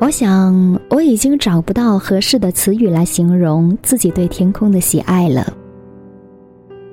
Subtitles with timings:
[0.00, 5.52] 我想我已经找不到合适的词语来形容自己对天空的喜爱了。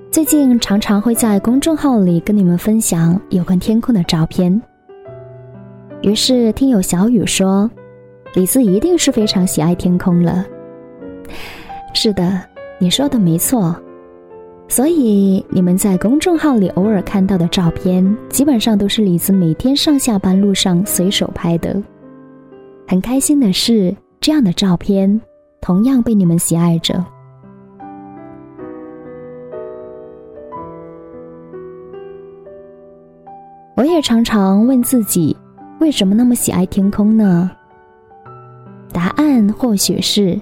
[0.10, 4.60] 最近常常会在公众号里跟你们分享有关天空的照片。
[6.02, 7.70] 于是听友小雨说
[8.34, 10.44] ：“李子一定是非常喜爱天空了。”
[11.94, 12.42] 是的，
[12.80, 13.76] 你说的没错。
[14.68, 21.80] 所以你们在公众号里偶尔看到的照片，基本上都是李子每天上下班路上随手拍的。
[22.88, 25.20] 很开心的是，这样的照片
[25.60, 27.04] 同样被你们喜爱着。
[33.76, 35.36] 我也常常问自己，
[35.80, 37.50] 为什么那么喜爱天空呢？
[38.94, 40.40] 答案或许是，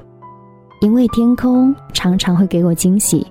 [0.82, 3.26] 因为天空常常会给我惊喜。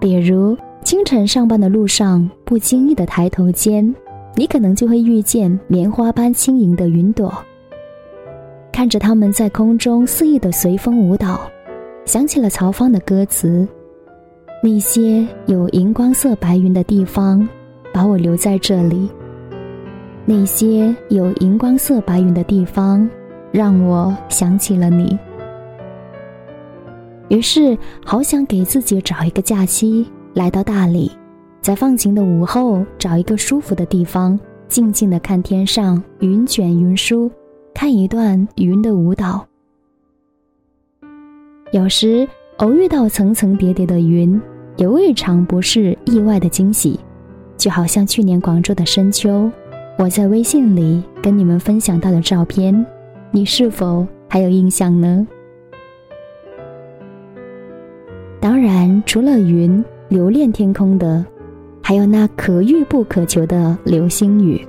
[0.00, 0.56] 比如。
[0.86, 3.92] 清晨上班的路上，不经意的抬头间，
[4.36, 7.36] 你可能就会遇见棉花般轻盈的云朵。
[8.72, 11.40] 看着它们在空中肆意的随风舞蹈，
[12.04, 13.66] 想起了曹芳的歌词
[14.62, 17.48] ：“那些有荧光色白云的地方，
[17.92, 19.10] 把我留在这里。
[20.24, 23.10] 那些有荧光色白云的地方，
[23.50, 25.18] 让我想起了你。”
[27.26, 30.06] 于是，好想给自己找一个假期。
[30.36, 31.10] 来到大理，
[31.62, 37.30] 在放晴的午后，找一个舒服的地方，静静的看天上云卷云舒，
[37.72, 39.46] 看一段云的舞蹈。
[41.72, 44.38] 有时偶遇到层层叠叠的云，
[44.76, 47.00] 也未尝不是意外的惊喜。
[47.56, 49.50] 就好像去年广州的深秋，
[49.98, 52.84] 我在微信里跟你们分享到的照片，
[53.30, 55.26] 你是否还有印象呢？
[58.38, 59.82] 当然，除了云。
[60.08, 61.24] 留恋天空的，
[61.82, 64.66] 还有那可遇不可求的流星雨。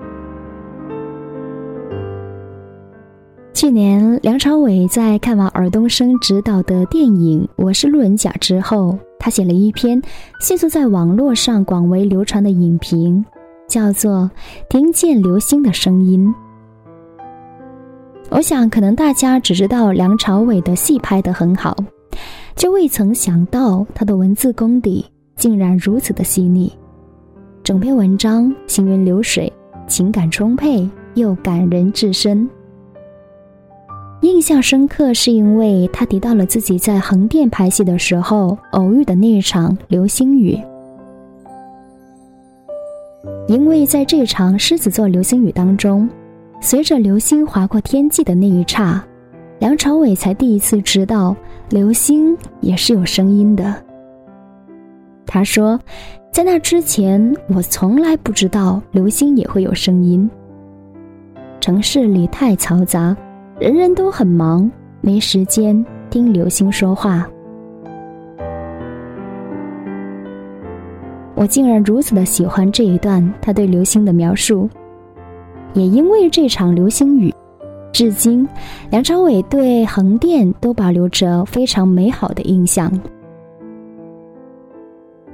[3.53, 10.01] 去年，梁朝伟在看完尔冬升执导的电影《我是路人甲》之后，他写了一篇
[10.39, 13.23] 迅速在网络上广为流传的影评，
[13.67, 14.29] 叫做
[14.69, 16.27] 《听见流星的声音》。
[18.29, 21.75] 我想，可能大家只知道梁朝伟的戏拍得很好，
[22.55, 25.05] 就未曾想到他的文字功底。
[25.37, 26.71] 竟然如此的细腻，
[27.63, 29.51] 整篇文章行云流水，
[29.87, 32.49] 情感充沛又感人至深。
[34.21, 40.59] 印象深刻是因为他提到了自己在横店拍戏的时候偶遇的那一场流星雨。
[43.47, 46.09] 因为在这场狮子座流星雨当中，
[46.59, 49.01] 随着流星划过天际的那一刹，
[49.59, 51.35] 梁朝伟才第一次知道
[51.69, 53.86] 流星也是有声音的。
[55.27, 55.77] 他说
[56.31, 60.27] ：“在那之前，我从来不知道流星也会有声音。
[61.59, 63.15] 城市里太嘈杂，
[63.59, 64.71] 人人都很忙，
[65.01, 67.27] 没时间听流星说话。
[71.35, 74.69] 我竟然如此的喜欢这一段他对流星的描述。
[75.73, 77.31] 也因为这场流星雨，
[77.91, 78.47] 至今，
[78.89, 82.89] 梁朝伟对横店都保留着非常美好的印象。”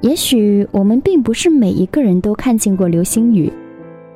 [0.03, 3.49] 也许我们并不是每一个人都看见过流星雨，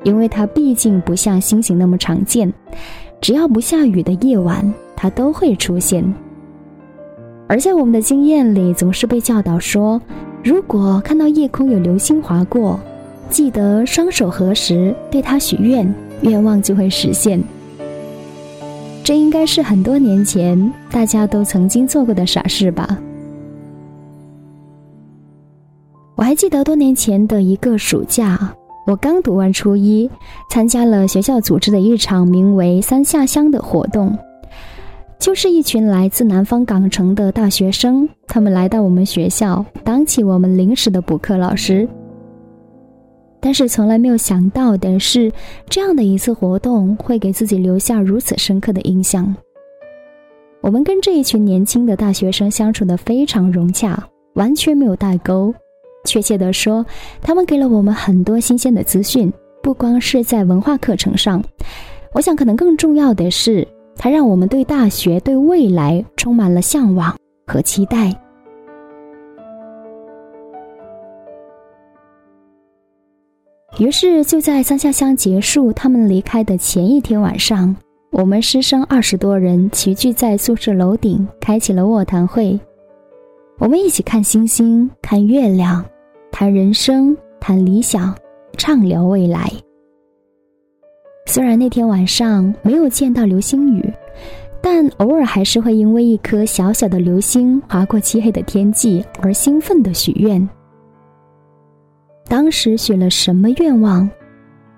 [0.02, 2.52] 因为它毕竟不像星星那么常见。
[3.22, 6.04] 只要不下雨的夜晚，它都会出现。
[7.46, 9.98] 而在我们的经验里，总是被教导说，
[10.44, 12.78] 如果看到夜空有流星划过，
[13.30, 17.42] 记得双手合十，对它许愿，愿望就会实现。
[19.02, 22.98] 这应该是很多年前大家都曾经做过的傻事吧。
[26.28, 28.54] 还记得多年前的一个暑假，
[28.86, 30.10] 我刚读完初一，
[30.50, 34.14] 参加了学校组织的一场名为“三下乡”的活动，
[35.18, 41.88] 就是一群来自南方港城的大学生，他们来到我们学校，当起我们临时的补课老师。
[43.40, 45.32] 但是从来没有想到的是，
[45.70, 49.34] 这样的一次活动会给自己留下如此深刻的印象。
[50.60, 55.54] 我们跟这一群年轻的大学生相处的非常融洽，完全没有代沟。
[56.04, 56.84] 确切地说，
[57.20, 61.42] 他们给了我们很多新鲜的资讯，不光是在文化课程上，
[62.14, 63.66] 我想可能更重要的是，
[63.96, 67.14] 它让我们对大学、对未来充满了向往
[67.46, 68.14] 和期待。
[73.78, 77.76] 于是，就在三下乡结束，他们离开的前一天晚上，
[78.10, 82.58] 我们师生二十多人齐聚在宿舍楼顶，开启了卧谈会。
[83.58, 85.84] 我们一起看星星，看月亮，
[86.30, 88.16] 谈人生，谈理想，
[88.56, 89.50] 畅聊未来。
[91.26, 93.92] 虽然那天晚上没有见到流星雨，
[94.62, 100.48] 但偶尔还是会因为一颗小小的流星划过漆黑的天际而兴奋的许愿。
[102.28, 104.08] 当时许了什么愿望？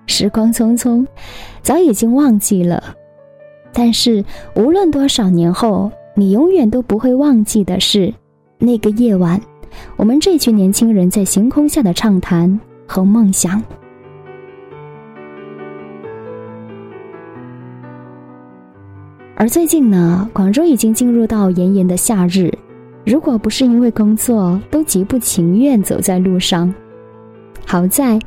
[0.07, 1.05] 时光匆匆，
[1.61, 2.95] 早已经忘记了。
[3.71, 4.25] 但是
[4.55, 8.11] 无论多少年后，你永远都不会忘记的是，
[8.63, 9.41] 那个夜晚，
[9.95, 13.61] 我们这群年轻人在星空下的畅谈和梦想。
[19.35, 22.53] 而最近呢，广州已经进入到炎炎的夏日，
[23.03, 26.71] 如果不是因为工作，都极不情愿走在路上。
[27.65, 28.19] 好在，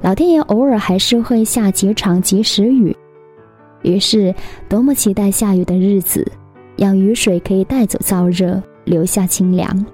[0.00, 2.96] 老天爷偶尔还是会下几场及时雨。
[3.82, 4.32] 于是，
[4.68, 6.24] 多么期待下雨的日子，
[6.76, 9.86] 让雨水可以带走燥热，留下清凉。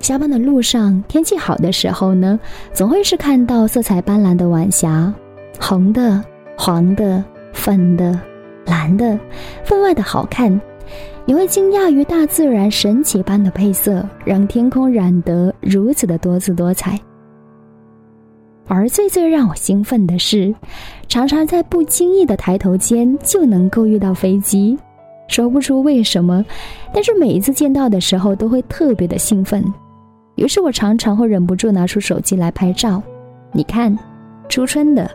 [0.00, 2.40] 下班的路上，天气好的时候呢，
[2.72, 5.12] 总会是看到色彩斑斓的晚霞，
[5.60, 6.24] 红的、
[6.56, 7.22] 黄的、
[7.52, 8.18] 粉的、
[8.64, 9.18] 蓝的，
[9.64, 10.58] 分外的好看。
[11.26, 16.98] 你会惊讶于大自然神奇般的配色，让天空染得如此的多姿多彩。
[18.68, 20.54] 而最最让我兴奋的是，
[21.08, 24.78] 常常在不经意的抬头间就能够遇到飞机，
[25.26, 26.44] 说不出为什么，
[26.92, 29.64] 但是每一次见到的时候都会特别的兴奋。
[30.36, 33.02] 于是我常常会忍不住拿出手机来拍照。
[33.52, 33.98] 你看，
[34.48, 35.10] 初春的、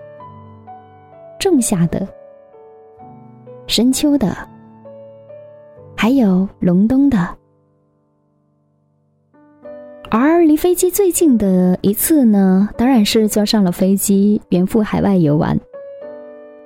[1.39, 2.07] 仲夏的、
[3.67, 4.35] 深秋的。
[5.95, 7.29] 还有隆冬的，
[10.53, 15.59] 离飞机最近的一次呢，当然是坐上了飞机远赴海外游玩。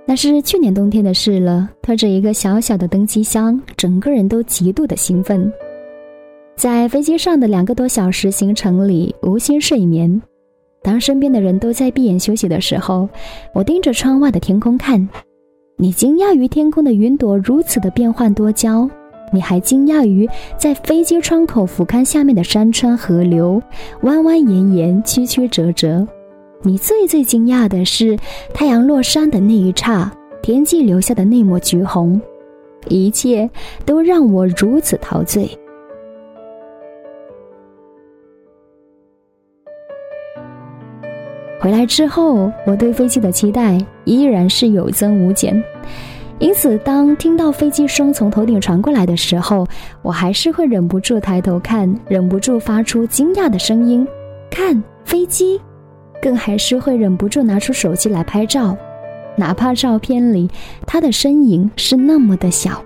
[0.06, 5.50] 那是去年冬天的事了，拖着一个小小的登机箱，整个人都极度的兴奋。
[6.58, 10.22] 在飞机上的两个多小时行程里，无心睡眠。
[10.84, 13.08] 当身边的人都在闭眼休息的时候，
[13.54, 15.08] 我盯着窗外的天空看。
[15.78, 18.90] 你惊讶于天空的云朵如此的变幻多娇。
[19.32, 20.28] 你还惊讶于
[20.58, 23.62] 在飞机窗口俯瞰下面的山川河流，
[24.02, 26.08] 弯弯延延，曲曲折折。
[26.64, 28.18] 你最最惊讶的是
[28.54, 32.20] 太阳落山的那一刹，天际留下的那抹橘红，
[32.88, 33.50] 一切
[33.86, 35.48] 都让我如此陶醉。
[41.60, 45.62] 回来之后，我对飞机的期待依然是有增无减。
[46.40, 49.68] 因此，当听到飞机声从头顶传过来的时候，
[50.04, 54.08] 我还是会忍不住抬头看，忍不住发出惊讶的声音，
[54.52, 55.60] 看飞机，
[56.22, 58.78] 更还是会忍不住拿出手机来拍照，
[59.36, 60.48] 哪怕照片里
[60.86, 62.84] 他的身影是那么的小。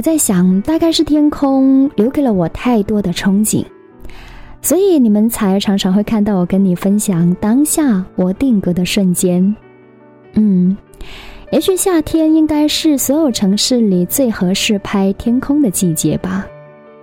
[0.00, 3.62] 我在想，大概是天空留给了我太多的憧憬，
[4.62, 9.54] 所以你们才常常会看到我跟你分享当下我定格的瞬间。
[10.32, 10.74] 嗯，
[11.52, 16.46] 也许夏天应该是所有城市里最合适拍天空的季节吧，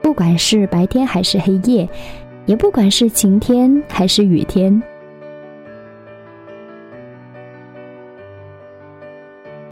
[0.01, 1.87] 不管是白天还是黑夜，
[2.47, 4.81] 也不管是晴天还是雨天。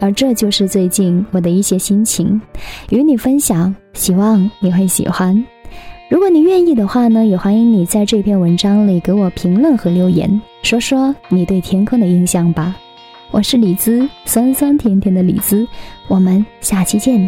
[0.05, 2.39] 而这就是最近我的一些心情，
[2.91, 5.43] 与你分享，希望你会喜欢。
[6.11, 12.75] 如果你愿意的话呢，也欢迎你在这篇文章里给我评论和留言，说说你对天空的印象吧。
[13.31, 15.67] 我是李子，酸酸甜甜的李子，
[16.07, 17.27] 我们下期见。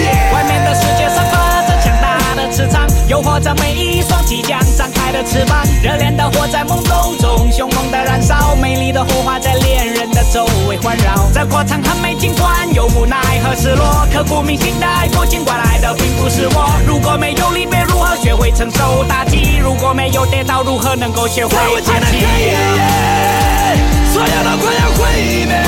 [5.21, 5.63] 的翅膀。
[5.81, 11.29] 热恋的火在懵懂中凶猛的燃烧，美丽的火花在恋人的周围环绕。
[11.33, 16.71] 这过程很美，尽管有无奈和失落，刻骨铭心的爱过，尽管来的并不是我。
[16.87, 19.57] 如果没有离别，如何学会承受打击？
[19.61, 22.25] 如果没有跌倒，如何能够学会爬起？
[24.11, 25.63] 所有都快要毁灭，